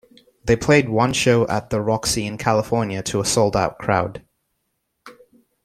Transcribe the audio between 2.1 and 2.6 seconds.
in